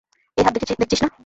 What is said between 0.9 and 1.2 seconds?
না?